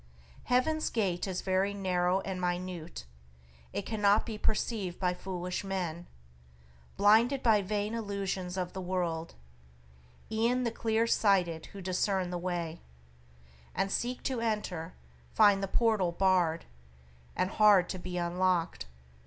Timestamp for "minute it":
2.41-3.85